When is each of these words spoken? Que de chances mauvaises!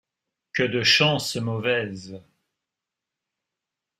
Que 0.53 0.63
de 0.63 0.81
chances 0.81 1.35
mauvaises! 1.35 2.19